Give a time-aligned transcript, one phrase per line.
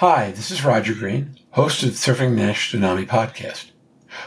[0.00, 3.70] Hi, this is Roger Green, host of the Surfing Nash Tsunami podcast.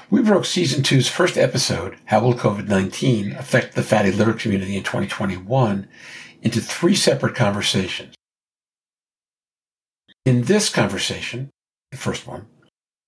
[0.10, 4.82] We broke season two's first episode, How Will COVID-19 Affect the Fatty Liver Community in
[4.82, 5.88] 2021,
[6.42, 8.16] into three separate conversations.
[10.25, 11.52] In this conversation,
[11.91, 12.47] the first one,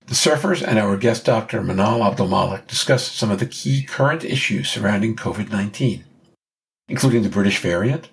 [0.05, 4.69] the surfers and our guest doctor Manal Abdelmalek discuss some of the key current issues
[4.69, 6.03] surrounding COVID-19,
[6.87, 8.11] including the British variant,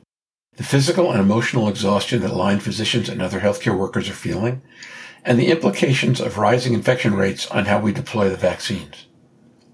[0.58, 4.60] the physical and emotional exhaustion that line physicians and other healthcare workers are feeling,
[5.24, 9.06] and the implications of rising infection rates on how we deploy the vaccines.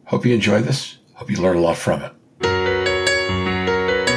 [0.05, 0.99] Hope you enjoy this.
[1.15, 2.13] Hope you learn a lot from it.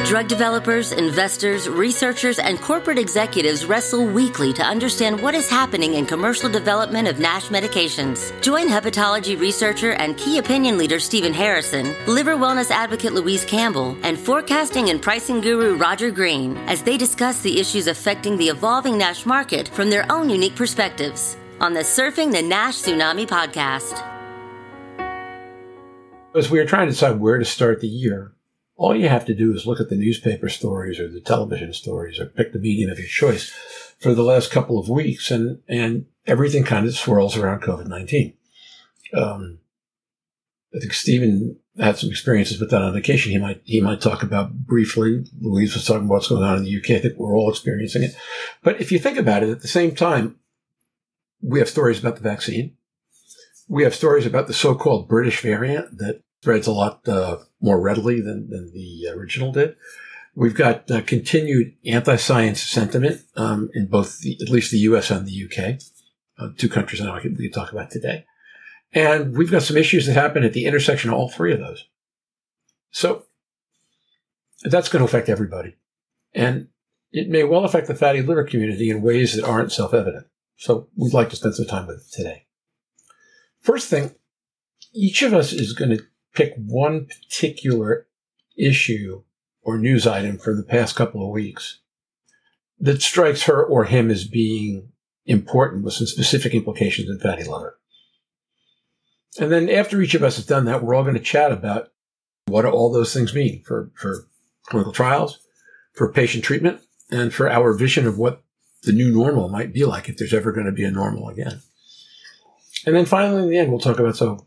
[0.07, 6.05] Drug developers, investors, researchers, and corporate executives wrestle weekly to understand what is happening in
[6.05, 8.31] commercial development of NASH medications.
[8.41, 14.17] Join hepatology researcher and key opinion leader Stephen Harrison, liver wellness advocate Louise Campbell, and
[14.17, 19.25] forecasting and pricing guru Roger Green as they discuss the issues affecting the evolving NASH
[19.25, 24.01] market from their own unique perspectives on the Surfing the NASH Tsunami podcast.
[26.33, 28.31] As we were trying to decide where to start the year,
[28.77, 32.19] all you have to do is look at the newspaper stories or the television stories
[32.19, 33.49] or pick the medium of your choice
[33.99, 38.35] for the last couple of weeks and, and everything kind of swirls around COVID-19.
[39.15, 39.59] Um,
[40.75, 43.31] I think Stephen had some experiences with that on vacation.
[43.31, 45.25] He might, he might talk about briefly.
[45.41, 46.91] Louise was talking about what's going on in the UK.
[46.91, 48.15] I think we're all experiencing it.
[48.61, 50.35] But if you think about it at the same time,
[51.41, 52.75] we have stories about the vaccine.
[53.67, 58.21] We have stories about the so-called British variant that spreads a lot uh, more readily
[58.21, 59.75] than, than the original did.
[60.35, 65.09] We've got uh, continued anti-science sentiment um, in both, the, at least the U.S.
[65.09, 65.79] and the U.K.,
[66.37, 68.25] uh, two countries I know we can talk about today.
[68.93, 71.85] And we've got some issues that happen at the intersection of all three of those.
[72.91, 73.23] So
[74.63, 75.75] that's going to affect everybody.
[76.33, 76.67] And
[77.11, 80.27] it may well affect the fatty liver community in ways that aren't self-evident.
[80.57, 82.45] So we'd like to spend some time with it today.
[83.59, 84.15] First thing,
[84.93, 86.03] each of us is going to
[86.37, 88.05] pick one particular
[88.55, 89.23] issue
[89.63, 91.79] or news item for the past couple of weeks
[92.79, 94.89] that strikes her or him as being
[95.25, 97.79] important with some specific implications in fatty liver.
[99.39, 101.89] And then after each of us has done that, we're all going to chat about
[102.45, 104.27] what do all those things mean for, for
[104.67, 105.39] clinical trials,
[105.93, 108.43] for patient treatment, and for our vision of what
[108.83, 111.61] the new normal might be like if there's ever going to be a normal again.
[112.85, 114.46] And then finally, in the end, we'll talk about so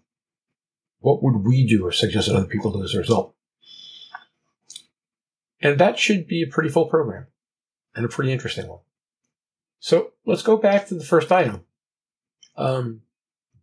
[1.00, 3.34] what would we do or suggest that other people do as a result?
[5.61, 7.27] And that should be a pretty full program
[7.94, 8.81] and a pretty interesting one.
[9.78, 11.65] So let's go back to the first item.
[12.56, 13.03] Um,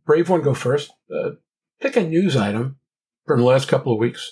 [0.05, 0.91] brave one, go first.
[1.13, 1.31] Uh,
[1.79, 2.77] pick a news item
[3.25, 4.31] from the last couple of weeks.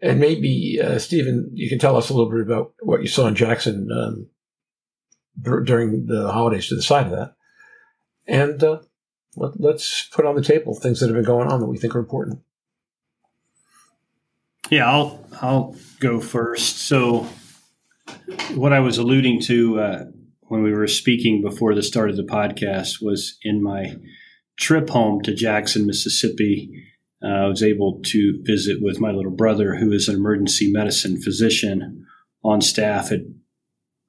[0.00, 3.26] And maybe, uh, Stephen, you can tell us a little bit about what you saw
[3.26, 4.28] in Jackson um,
[5.64, 7.34] during the holidays to the side of that.
[8.26, 8.80] And uh,
[9.38, 11.94] let, us put on the table things that have been going on that we think
[11.94, 12.40] are important.
[14.70, 16.78] Yeah, I'll I'll go first.
[16.78, 17.26] So,
[18.54, 20.04] what I was alluding to uh,
[20.42, 23.96] when we were speaking before the start of the podcast was in my
[24.56, 26.84] trip home to Jackson, Mississippi.
[27.22, 31.20] Uh, I was able to visit with my little brother, who is an emergency medicine
[31.20, 32.06] physician
[32.44, 33.20] on staff at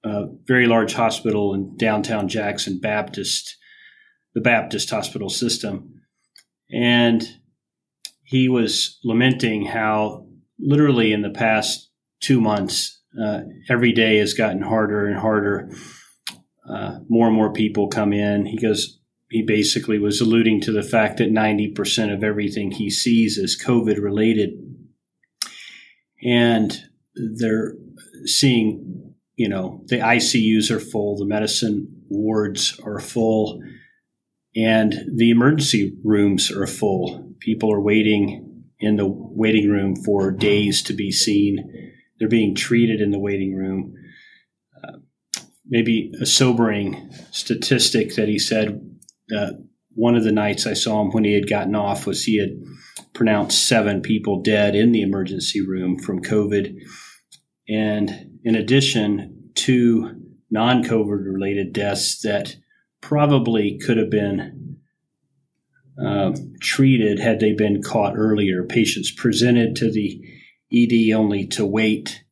[0.04, 3.58] a very large hospital in downtown Jackson Baptist
[4.34, 6.02] the Baptist hospital system.
[6.72, 7.24] And
[8.24, 10.28] he was lamenting how
[10.60, 11.90] literally in the past
[12.22, 15.72] two months, uh, every day has gotten harder and harder.
[16.70, 18.46] Uh, more and more people come in.
[18.46, 19.00] He goes,
[19.32, 24.00] he basically was alluding to the fact that 90% of everything he sees is COVID
[24.02, 24.52] related.
[26.24, 26.78] And
[27.16, 27.74] they're
[28.26, 33.62] seeing, you know, the ICUs are full, the medicine wards are full
[34.56, 37.34] and the emergency rooms are full.
[37.40, 41.94] People are waiting in the waiting room for days to be seen.
[42.18, 43.94] They're being treated in the waiting room.
[44.84, 44.98] Uh,
[45.66, 48.82] maybe a sobering statistic that he said
[49.36, 49.52] uh,
[49.96, 52.52] one of the nights I saw him when he had gotten off was he had
[53.14, 56.76] pronounced seven people dead in the emergency room from COVID.
[57.68, 60.16] And in addition, two
[60.50, 62.56] non COVID related deaths that
[63.02, 64.78] probably could have been
[66.04, 66.32] uh,
[66.62, 68.64] treated had they been caught earlier.
[68.64, 70.22] Patients presented to the
[70.72, 72.24] ED only to wait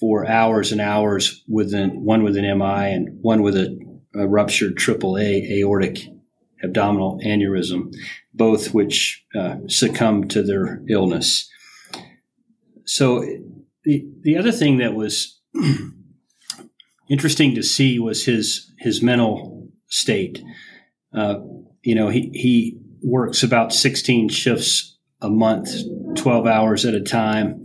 [0.00, 3.78] for hours and hours with an, one with an MI and one with a,
[4.14, 5.98] a ruptured AAA aortic
[6.62, 7.94] abdominal aneurysm,
[8.34, 11.48] both which uh, succumbed to their illness.
[12.84, 13.24] So
[13.84, 15.40] the the other thing that was
[17.10, 19.57] interesting to see was his his mental
[19.88, 20.42] state.
[21.12, 21.36] Uh,
[21.82, 25.70] you know, he, he works about 16 shifts a month,
[26.16, 27.64] 12 hours at a time.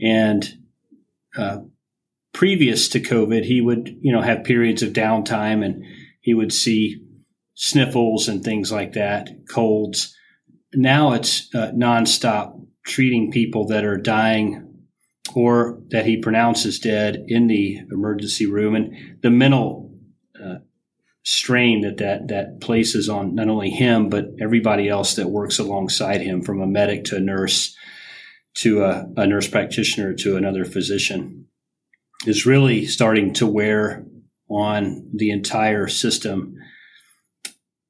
[0.00, 0.48] And
[1.36, 1.58] uh,
[2.32, 5.84] previous to COVID, he would, you know, have periods of downtime and
[6.20, 7.00] he would see
[7.54, 10.14] sniffles and things like that, colds.
[10.72, 12.54] Now it's uh, nonstop
[12.86, 14.64] treating people that are dying
[15.34, 18.74] or that he pronounces dead in the emergency room.
[18.74, 19.87] And the mental
[21.24, 26.20] strain that, that that places on not only him, but everybody else that works alongside
[26.20, 27.76] him, from a medic to a nurse
[28.54, 31.46] to a, a nurse practitioner to another physician,
[32.26, 34.04] is really starting to wear
[34.48, 36.56] on the entire system.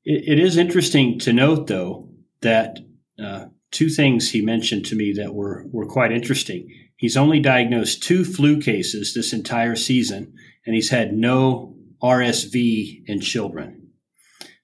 [0.04, 2.08] it, it is interesting to note, though,
[2.40, 2.78] that
[3.22, 6.68] uh, two things he mentioned to me that were, were quite interesting.
[6.96, 10.34] He's only diagnosed two flu cases this entire season,
[10.66, 13.88] and he's had no RSV in children.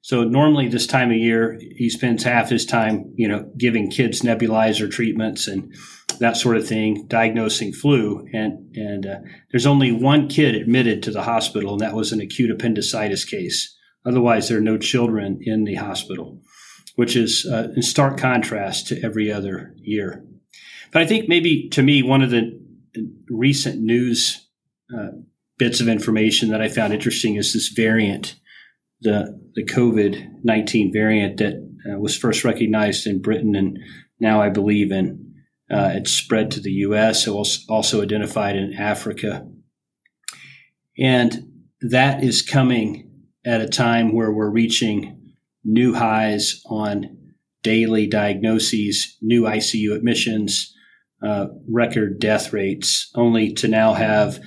[0.04, 4.20] So normally this time of year, he spends half his time, you know, giving kids
[4.20, 5.74] nebulizer treatments and
[6.20, 8.28] that sort of thing, diagnosing flu.
[8.32, 9.18] And and uh,
[9.50, 13.74] there's only one kid admitted to the hospital, and that was an acute appendicitis case.
[14.04, 16.38] Otherwise, there are no children in the hospital,
[16.96, 20.22] which is uh, in stark contrast to every other year.
[20.92, 22.60] But I think maybe to me, one of the
[23.30, 24.46] recent news
[24.94, 25.08] uh,
[25.58, 28.36] bits of information that I found interesting is this variant,
[29.00, 31.54] the the COVID nineteen variant that
[31.88, 33.78] uh, was first recognized in Britain and
[34.20, 35.34] now I believe in
[35.70, 37.24] uh, it's spread to the U.S.
[37.24, 39.46] So was also identified in Africa,
[40.98, 43.10] and that is coming
[43.44, 45.34] at a time where we're reaching
[45.64, 47.18] new highs on
[47.62, 50.72] daily diagnoses, new ICU admissions,
[51.26, 54.38] uh, record death rates, only to now have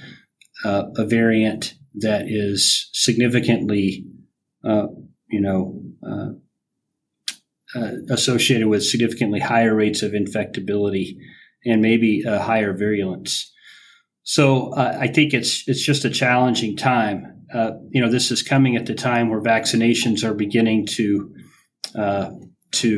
[0.67, 4.03] uh, a variant that is significantly,
[4.65, 4.87] uh,
[5.29, 6.31] you know, uh,
[7.73, 11.15] uh, associated with significantly higher rates of infectability
[11.65, 13.49] and maybe higher virulence.
[14.23, 17.45] So I think it's it's just a challenging time.
[17.91, 21.33] you know, this is coming at the time where vaccinations are beginning to
[22.71, 22.91] to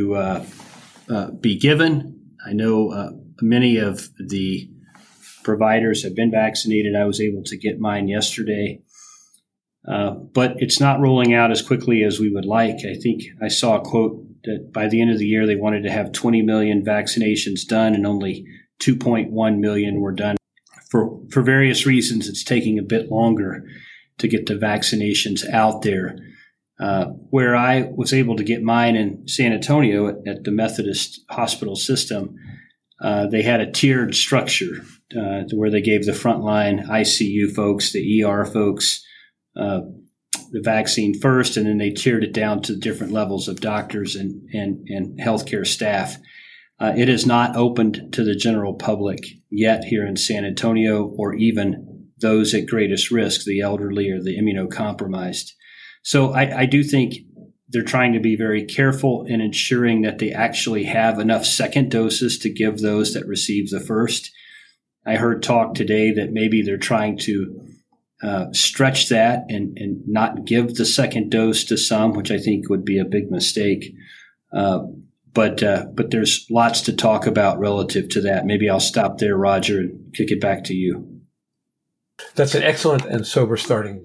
[1.40, 2.20] be given.
[2.48, 3.12] I know
[3.42, 4.70] many of the
[5.50, 6.96] providers have been vaccinated.
[6.96, 8.84] I was able to get mine yesterday.
[9.88, 12.86] Uh, but it's not rolling out as quickly as we would like.
[12.86, 15.82] I think I saw a quote that by the end of the year, they wanted
[15.84, 18.46] to have 20 million vaccinations done, and only
[18.80, 20.38] 2.1 million were done.
[20.92, 23.64] For, for various reasons, it's taking a bit longer
[24.20, 26.16] to get the vaccinations out there.
[26.80, 31.22] Uh, where I was able to get mine in San Antonio at, at the Methodist
[31.32, 32.36] Hospital System,
[33.02, 34.84] uh, they had a tiered structure
[35.18, 39.04] uh, where they gave the frontline ICU folks, the ER folks,
[39.56, 39.82] uh,
[40.52, 44.42] the vaccine first, and then they tiered it down to different levels of doctors and
[44.54, 46.18] and, and healthcare staff.
[46.80, 49.20] Uh, it is not opened to the general public
[49.50, 54.38] yet here in San Antonio, or even those at greatest risk, the elderly or the
[54.38, 55.52] immunocompromised.
[56.04, 57.16] So I, I do think
[57.70, 62.38] they're trying to be very careful in ensuring that they actually have enough second doses
[62.40, 64.32] to give those that receive the first.
[65.06, 67.68] I heard talk today that maybe they're trying to
[68.22, 72.70] uh, stretch that and, and not give the second dose to some, which I think
[72.70, 73.94] would be a big mistake.
[74.52, 74.80] Uh,
[75.34, 78.46] but uh, but there's lots to talk about relative to that.
[78.46, 81.22] Maybe I'll stop there, Roger, and kick it back to you.
[82.36, 84.04] That's an excellent and sober starting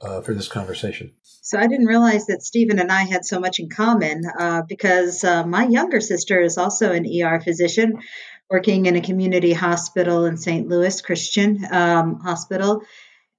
[0.00, 1.12] uh, for this conversation.
[1.22, 5.24] So I didn't realize that Stephen and I had so much in common uh, because
[5.24, 8.00] uh, my younger sister is also an ER physician
[8.48, 10.68] working in a community hospital in St.
[10.68, 12.82] Louis Christian um, Hospital.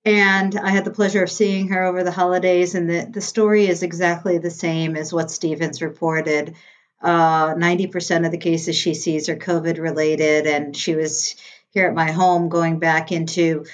[0.03, 3.67] And I had the pleasure of seeing her over the holidays, and the, the story
[3.67, 6.55] is exactly the same as what Stephen's reported.
[6.99, 11.35] Uh, 90% of the cases she sees are COVID related, and she was
[11.69, 13.65] here at my home going back into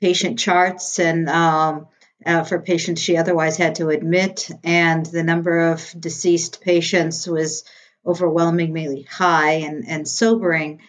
[0.00, 1.86] patient charts and um,
[2.24, 7.64] uh, for patients she otherwise had to admit, and the number of deceased patients was
[8.06, 10.80] overwhelmingly high and, and sobering.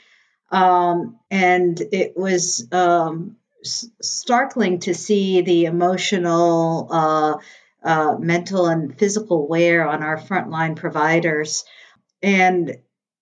[0.52, 7.38] Um, and it was um, startling to see the emotional, uh,
[7.84, 11.66] uh, mental, and physical wear on our frontline providers,
[12.22, 12.78] and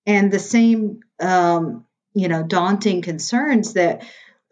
[0.06, 4.04] and the same, um, you know, daunting concerns that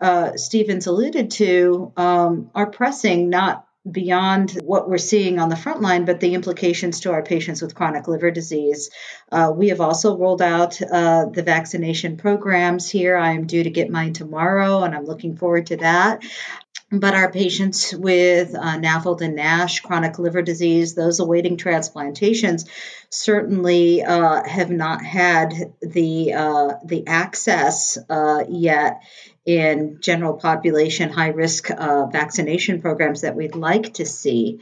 [0.04, 5.82] uh, Stephen's alluded to um, are pressing not beyond what we're seeing on the front
[5.82, 8.90] line, but the implications to our patients with chronic liver disease.
[9.32, 13.18] Uh, we have also rolled out uh, the vaccination programs here.
[13.18, 16.24] I am due to get mine tomorrow, and I'm looking forward to that.
[16.92, 22.66] but our patients with uh, NAFLD and NASH, chronic liver disease, those awaiting transplantations,
[23.10, 29.02] certainly uh, have not had the uh, the access uh, yet
[29.46, 34.60] in general population high risk uh, vaccination programs that we'd like to see,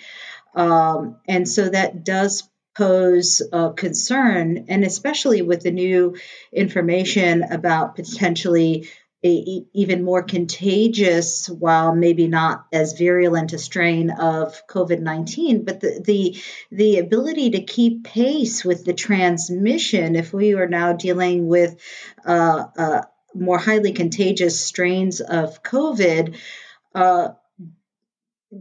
[0.56, 6.16] um, and so that does pose a concern, and especially with the new
[6.54, 8.88] information about potentially
[9.24, 15.80] a, even more contagious, while maybe not as virulent a strain of COVID nineteen, but
[15.80, 20.16] the, the the ability to keep pace with the transmission.
[20.16, 21.76] If we are now dealing with
[22.26, 23.02] uh, uh,
[23.34, 26.38] more highly contagious strains of COVID,
[26.94, 27.30] uh,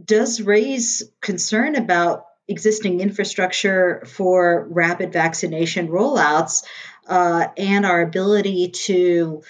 [0.05, 6.63] does raise concern about existing infrastructure for rapid vaccination rollouts
[7.07, 9.43] uh, and our ability to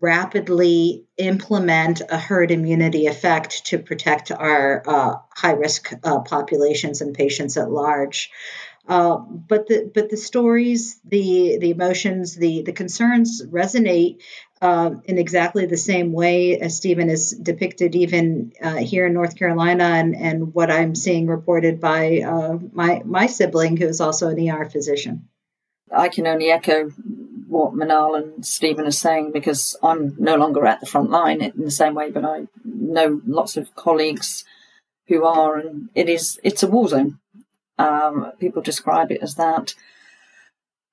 [0.00, 7.14] rapidly implement a herd immunity effect to protect our uh, high risk uh, populations and
[7.14, 8.30] patients at large.
[8.88, 14.22] Uh, but the but the stories, the the emotions, the the concerns resonate
[14.62, 19.36] uh, in exactly the same way as Stephen is depicted, even uh, here in North
[19.36, 24.28] Carolina, and, and what I'm seeing reported by uh, my my sibling, who is also
[24.28, 25.28] an ER physician.
[25.94, 26.90] I can only echo
[27.46, 31.64] what Manal and Stephen are saying because I'm no longer at the front line in
[31.64, 34.44] the same way, but I know lots of colleagues
[35.08, 37.18] who are, and it is it's a war zone.
[37.78, 39.74] Um, people describe it as that,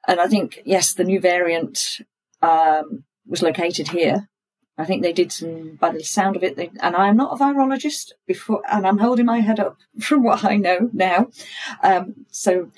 [0.06, 2.02] and I think yes, the new variant
[2.42, 4.30] um, was located here.
[4.78, 7.34] I think they did some, by the sound of it, they, and I am not
[7.34, 11.28] a virologist before, and I'm holding my head up from what I know now.
[11.84, 12.72] Um, so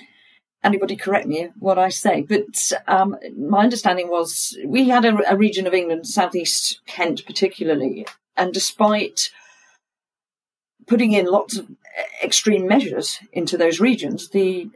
[0.64, 5.38] anybody correct me what I say, but um, my understanding was we had a, a
[5.38, 9.32] region of England, southeast Kent particularly, and despite
[10.88, 11.68] putting in lots of
[12.24, 14.70] extreme measures into those regions, the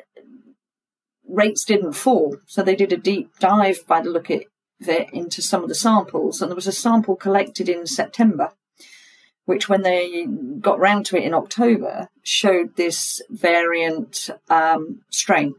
[1.28, 2.38] rates didn't fall.
[2.48, 4.44] So they did a deep dive by the look of
[4.88, 8.52] it into some of the samples, and there was a sample collected in September.
[9.46, 10.28] Which, when they
[10.60, 15.56] got round to it in October, showed this variant um, strain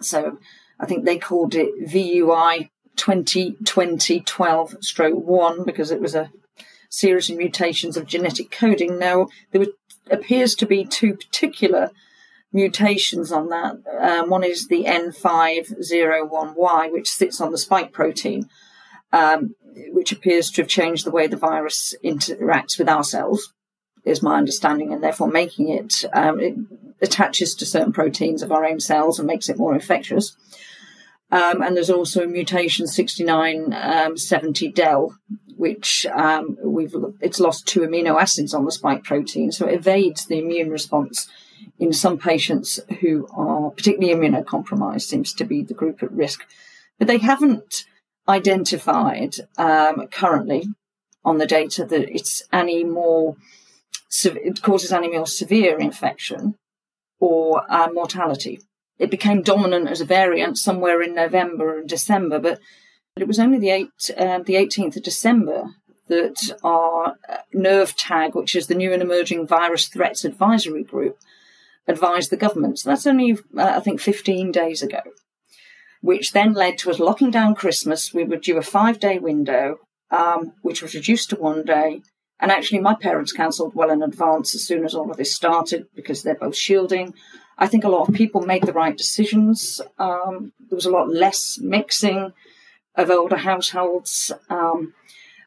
[0.00, 0.38] so
[0.78, 6.30] I think they called it VUI 2020 12 stroke 1 because it was a
[6.90, 8.98] series of mutations of genetic coding.
[8.98, 9.66] Now, there
[10.10, 11.90] appears to be two particular
[12.52, 13.76] mutations on that.
[14.00, 18.48] Um, one is the N501Y, which sits on the spike protein,
[19.12, 19.54] um,
[19.92, 23.52] which appears to have changed the way the virus interacts with our cells,
[24.04, 26.56] is my understanding, and therefore making it, um, it
[27.00, 30.36] attaches to certain proteins of our own cells and makes it more infectious.
[31.30, 35.14] Um, and there's also mutation 6970 um, del,
[35.56, 40.24] which um, we've it's lost two amino acids on the spike protein, so it evades
[40.24, 41.28] the immune response
[41.78, 45.02] in some patients who are particularly immunocompromised.
[45.02, 46.44] Seems to be the group at risk,
[46.98, 47.84] but they haven't
[48.28, 50.64] identified um, currently
[51.24, 53.36] on the data that it's any more
[54.24, 56.54] it causes any more severe infection
[57.20, 58.60] or uh, mortality.
[58.98, 62.58] It became dominant as a variant somewhere in November and December, but
[63.16, 65.64] it was only the, eight, uh, the 18th of December
[66.08, 71.18] that our uh, NERVTAG, which is the New and Emerging Virus Threats Advisory Group,
[71.88, 72.78] advised the government.
[72.78, 75.00] So that's only, uh, I think, 15 days ago,
[76.00, 78.14] which then led to us locking down Christmas.
[78.14, 79.78] We were due a five day window,
[80.10, 82.02] um, which was reduced to one day.
[82.40, 85.86] And actually, my parents cancelled well in advance as soon as all of this started
[85.96, 87.14] because they're both shielding.
[87.58, 89.80] I think a lot of people made the right decisions.
[89.98, 92.32] Um, there was a lot less mixing
[92.94, 94.94] of older households, um,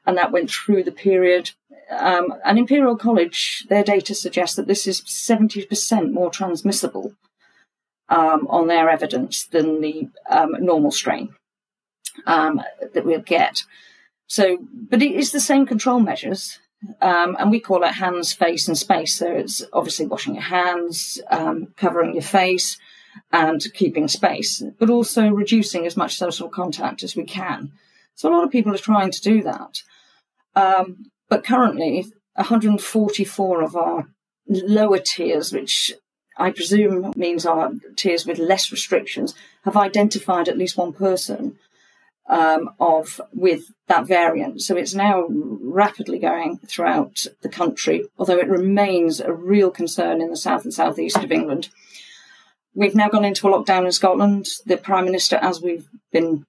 [0.05, 1.51] and that went through the period.
[1.91, 7.13] Um, and Imperial College, their data suggests that this is 70% more transmissible
[8.09, 11.33] um, on their evidence than the um, normal strain
[12.25, 12.61] um,
[12.93, 13.63] that we'll get.
[14.27, 14.57] So,
[14.89, 16.59] but it is the same control measures.
[16.99, 19.15] Um, and we call it hands, face, and space.
[19.15, 22.77] So it's obviously washing your hands, um, covering your face,
[23.31, 27.71] and keeping space, but also reducing as much social contact as we can.
[28.15, 29.81] So a lot of people are trying to do that.
[30.55, 34.07] Um, but currently, 144 of our
[34.47, 35.93] lower tiers, which
[36.37, 41.57] I presume means our tiers with less restrictions, have identified at least one person
[42.27, 44.61] um, of with that variant.
[44.61, 50.29] So it's now rapidly going throughout the country, although it remains a real concern in
[50.29, 51.69] the south and southeast of England.
[52.73, 54.47] We've now gone into a lockdown in Scotland.
[54.65, 56.45] The Prime Minister, as we've been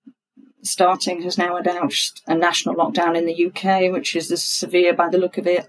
[0.63, 5.09] starting, has now announced a national lockdown in the UK, which is as severe by
[5.09, 5.69] the look of it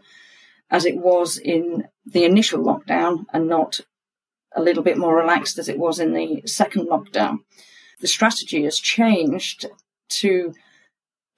[0.70, 3.80] as it was in the initial lockdown and not
[4.56, 7.40] a little bit more relaxed as it was in the second lockdown.
[8.02, 9.66] The strategy has changed
[10.10, 10.54] to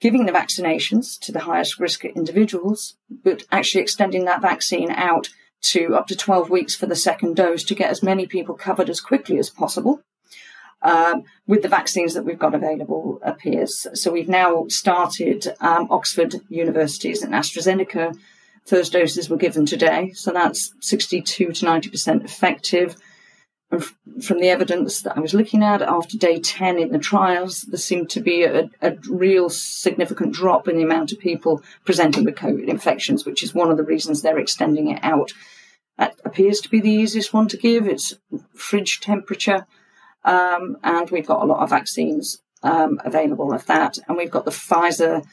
[0.00, 5.28] giving the vaccinations to the highest risk individuals, but actually extending that vaccine out
[5.62, 8.90] to up to 12 weeks for the second dose to get as many people covered
[8.90, 10.02] as quickly as possible.
[10.82, 13.86] Um, with the vaccines that we've got available appears.
[13.94, 18.16] So we've now started um, Oxford University's and AstraZeneca.
[18.66, 22.96] First doses were given today, so that's 62 to 90% effective.
[23.70, 23.84] And
[24.24, 27.78] from the evidence that I was looking at after day 10 in the trials, there
[27.78, 32.36] seemed to be a, a real significant drop in the amount of people presenting with
[32.36, 35.32] COVID infections, which is one of the reasons they're extending it out.
[35.98, 37.88] That appears to be the easiest one to give.
[37.88, 38.14] It's
[38.54, 39.66] fridge temperature.
[40.26, 43.96] Um, and we've got a lot of vaccines um, available of that.
[44.06, 45.24] And we've got the Pfizer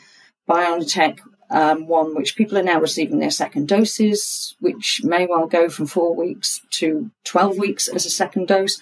[0.47, 1.19] BioNTech
[1.49, 5.87] um, one, which people are now receiving their second doses, which may well go from
[5.87, 8.79] four weeks to 12 weeks as a second dose.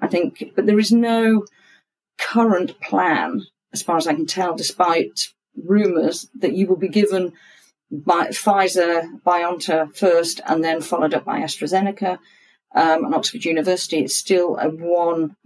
[0.00, 1.44] I think, but there is no
[2.18, 3.42] current plan,
[3.72, 7.32] as far as I can tell, despite rumours that you will be given
[7.90, 12.18] by Pfizer, BioNTech first, and then followed up by AstraZeneca
[12.74, 14.00] um, and Oxford University.
[14.00, 15.36] It's still a one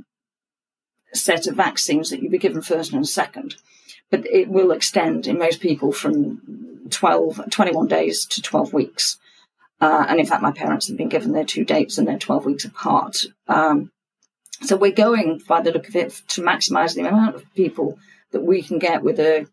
[1.14, 3.56] set of vaccines that you be given first and second
[4.10, 9.18] but it will extend in most people from 12, 21 days to 12 weeks.
[9.80, 12.46] Uh, and in fact, my parents have been given their two dates and they're 12
[12.46, 13.24] weeks apart.
[13.46, 13.92] Um,
[14.62, 17.98] so we're going, by the look of it, to maximize the amount of people
[18.32, 19.46] that we can get with a,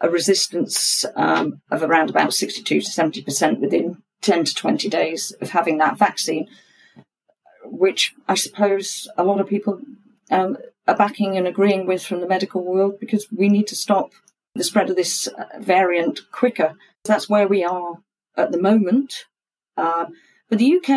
[0.00, 5.50] a resistance um, of around about 62 to 70% within 10 to 20 days of
[5.50, 6.48] having that vaccine,
[7.70, 9.80] which I suppose a lot of people
[10.30, 14.12] um, are backing and agreeing with from the medical world because we need to stop
[14.54, 16.74] the spread of this uh, variant quicker.
[17.04, 17.98] That's where we are
[18.36, 19.24] at the moment.
[19.76, 20.06] Uh,
[20.48, 20.88] but the UK,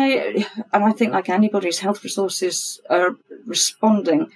[0.72, 3.16] and I think like anybody's health resources are
[3.46, 4.32] responding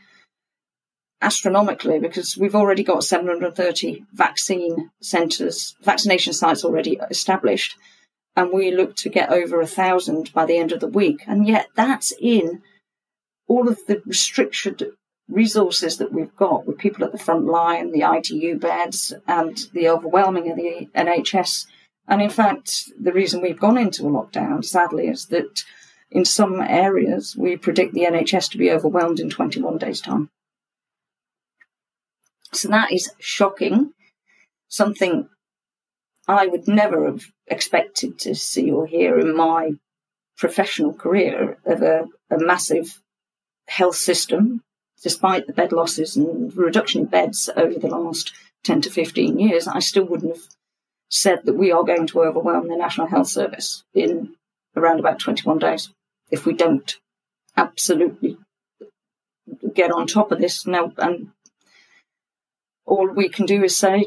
[1.20, 7.76] astronomically because we've already got 730 vaccine centres, vaccination sites already established,
[8.38, 11.24] and we look to get over a thousand by the end of the week.
[11.26, 12.62] And yet that's in
[13.48, 14.92] all of the restricted
[15.26, 19.88] resources that we've got with people at the front line, the ITU beds, and the
[19.88, 21.66] overwhelming of the NHS.
[22.06, 25.64] And in fact, the reason we've gone into a lockdown, sadly, is that
[26.08, 30.30] in some areas we predict the NHS to be overwhelmed in 21 days' time.
[32.52, 33.94] So that is shocking.
[34.68, 35.28] Something
[36.28, 39.72] I would never have expected to see or hear in my
[40.36, 43.00] professional career of a, a massive
[43.66, 44.62] health system
[45.02, 48.32] despite the bed losses and reduction in beds over the last
[48.64, 50.44] 10 to 15 years, I still wouldn't have
[51.08, 54.34] said that we are going to overwhelm the National Health Service in
[54.76, 55.90] around about 21 days
[56.30, 56.96] if we don't
[57.56, 58.36] absolutely
[59.72, 60.92] get on top of this now.
[60.98, 61.30] And
[62.84, 64.06] all we can do is say,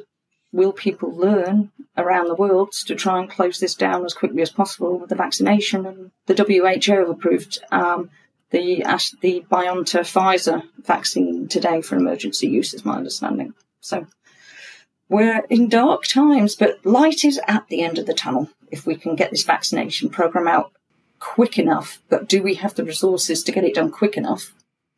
[0.51, 4.49] will people learn around the world to try and close this down as quickly as
[4.49, 5.85] possible with the vaccination?
[5.85, 8.09] And the WHO approved um,
[8.51, 8.83] the
[9.21, 13.53] the BioNTech Pfizer vaccine today for emergency use, is my understanding.
[13.79, 14.07] So
[15.09, 18.95] we're in dark times, but light is at the end of the tunnel if we
[18.95, 20.71] can get this vaccination program out
[21.19, 22.01] quick enough.
[22.09, 24.53] But do we have the resources to get it done quick enough?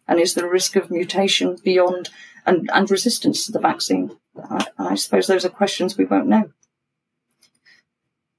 [0.07, 2.09] And is there a risk of mutation beyond
[2.45, 4.17] and, and resistance to the vaccine?
[4.37, 6.51] I, I suppose those are questions we won't know.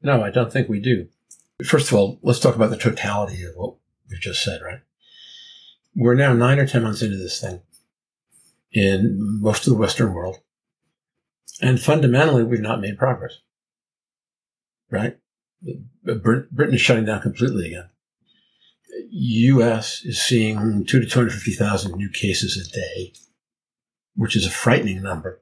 [0.03, 1.09] No, I don't think we do.
[1.65, 3.77] First of all, let's talk about the totality of what
[4.11, 4.81] we've just said, right?
[5.95, 7.61] we're now nine or 10 months into this thing
[8.73, 10.39] in most of the Western world.
[11.63, 13.39] And fundamentally, we've not made progress.
[14.91, 15.19] Right?
[16.03, 17.89] Britain is shutting down completely again.
[19.11, 20.03] U.S.
[20.05, 23.13] is seeing two to 250,000 new cases a day,
[24.15, 25.41] which is a frightening number,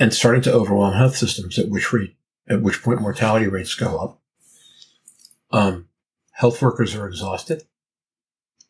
[0.00, 2.16] and starting to overwhelm health systems at which rate,
[2.48, 4.20] at which point mortality rates go up.
[5.52, 5.88] Um,
[6.32, 7.64] health workers are exhausted.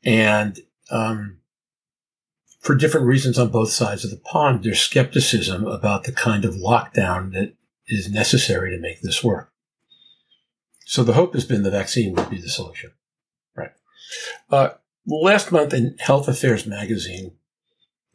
[0.05, 0.59] And
[0.90, 1.38] um,
[2.59, 6.55] for different reasons on both sides of the pond, there's skepticism about the kind of
[6.55, 7.55] lockdown that
[7.87, 9.53] is necessary to make this work.
[10.85, 12.90] So the hope has been the vaccine would be the solution.
[13.55, 13.71] Right.
[14.51, 14.71] Uh,
[15.07, 17.33] last month in Health Affairs magazine,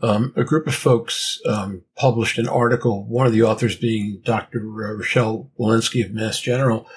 [0.05, 4.59] um, a group of folks um, published an article, one of the authors being Dr.
[4.59, 6.87] Rochelle Walensky of Mass General,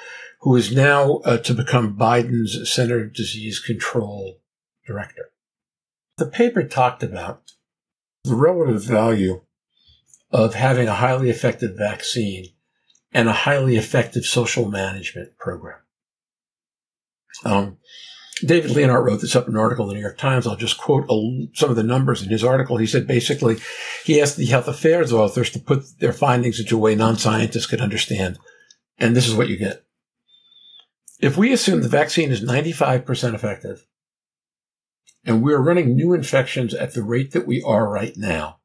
[0.41, 4.41] who is now uh, to become Biden's Center of Disease Control
[4.87, 5.31] Director.
[6.19, 7.53] The paper talked about
[8.25, 9.41] the relative value
[10.31, 12.49] of having a highly effective vaccine
[13.13, 15.79] and a highly effective social management program.
[17.43, 17.79] Um,
[18.45, 20.47] David Leonhardt wrote this up in an article in the New York Times.
[20.47, 22.77] I'll just quote a, some of the numbers in his article.
[22.77, 23.57] He said basically,
[24.05, 27.81] he asked the health affairs authors to put their findings into a way non-scientists could
[27.81, 28.39] understand.
[28.99, 29.85] And this is what you get.
[31.21, 33.85] If we assume the vaccine is 95% effective
[35.25, 38.59] and we're running new infections at the rate that we are right now,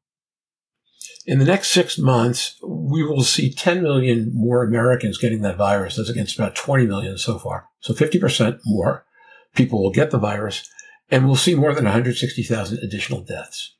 [1.26, 5.96] in the next six months, we will see 10 million more Americans getting that virus.
[5.96, 7.68] That's against about 20 million so far.
[7.80, 9.06] So 50% more
[9.54, 10.68] people will get the virus
[11.10, 13.76] and we'll see more than 160,000 additional deaths.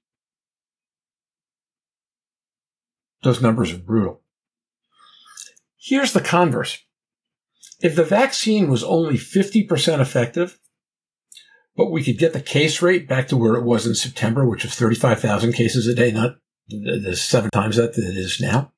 [3.23, 4.21] Those numbers are brutal.
[5.77, 6.79] Here's the converse.
[7.81, 10.59] If the vaccine was only 50% effective,
[11.77, 14.65] but we could get the case rate back to where it was in September, which
[14.65, 16.37] was 35,000 cases a day, not
[16.69, 18.73] the seven times that it is now,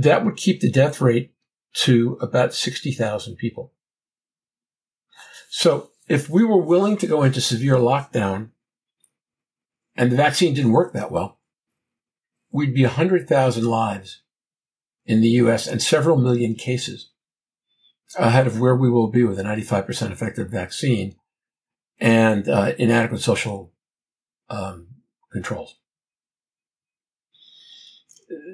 [0.00, 1.34] that would keep the death rate
[1.72, 3.72] to about 60,000 people.
[5.58, 8.50] So if we were willing to go into severe lockdown
[9.96, 11.38] and the vaccine didn't work that well,
[12.52, 14.20] we'd be 100,000 lives
[15.06, 17.08] in the US and several million cases
[18.18, 21.16] ahead of where we will be with a 95% effective vaccine
[21.98, 23.72] and uh, inadequate social
[24.50, 24.88] um,
[25.32, 25.78] controls.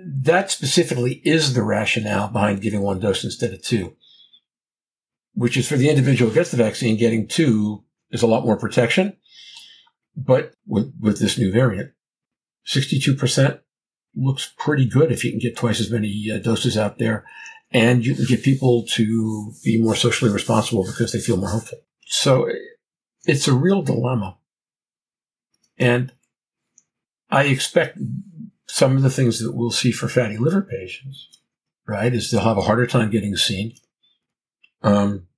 [0.07, 3.97] That specifically is the rationale behind giving one dose instead of two,
[5.35, 8.57] which is for the individual who gets the vaccine, getting two is a lot more
[8.57, 9.17] protection.
[10.17, 11.93] But with, with this new variant,
[12.67, 13.61] 62%
[14.15, 17.25] looks pretty good if you can get twice as many uh, doses out there
[17.73, 21.79] and you can get people to be more socially responsible because they feel more hopeful.
[22.07, 22.49] So
[23.25, 24.37] it's a real dilemma.
[25.79, 26.13] And
[27.31, 27.99] I expect
[28.67, 31.41] some of the things that we'll see for fatty liver patients,
[31.87, 33.75] right, is they'll have a harder time getting seen.
[34.83, 35.29] Um,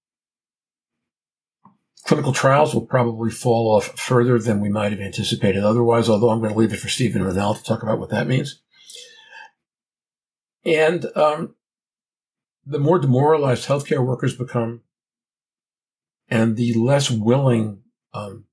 [2.04, 6.40] clinical trials will probably fall off further than we might have anticipated otherwise, although I'm
[6.40, 8.60] going to leave it for Stephen and Al to talk about what that means.
[10.64, 11.54] And um,
[12.64, 14.82] the more demoralized healthcare workers become
[16.28, 17.82] and the less willing
[18.14, 18.44] um,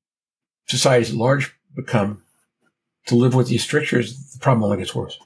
[0.68, 2.24] societies at large become
[3.06, 5.18] to live with these strictures, the problem only gets worse.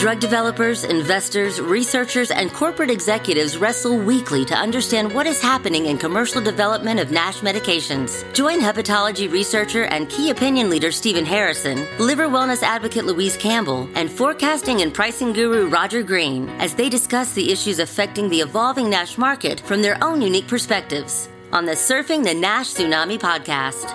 [0.00, 5.98] Drug developers, investors, researchers, and corporate executives wrestle weekly to understand what is happening in
[5.98, 8.24] commercial development of NASH medications.
[8.32, 14.10] Join hepatology researcher and key opinion leader Stephen Harrison, liver wellness advocate Louise Campbell, and
[14.10, 19.18] forecasting and pricing guru Roger Green as they discuss the issues affecting the evolving NASH
[19.18, 23.94] market from their own unique perspectives on the Surfing the NASH Tsunami podcast.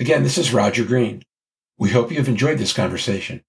[0.00, 1.22] Again, this is Roger Green.
[1.80, 3.42] We hope you have enjoyed this conversation.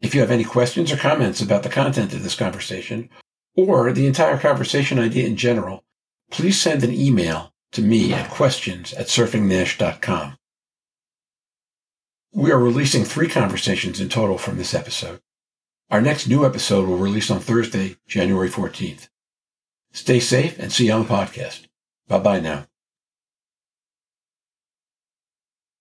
[0.00, 3.10] If you have any questions or comments about the content of this conversation
[3.56, 5.84] or the entire conversation idea in general,
[6.30, 10.38] please send an email to me at questions at surfingnash.com.
[12.32, 15.20] We are releasing three conversations in total from this episode.
[15.90, 19.08] Our next new episode will release on Thursday, January 14th.
[19.92, 21.66] Stay safe and see you on the podcast.
[22.08, 22.66] Bye bye now.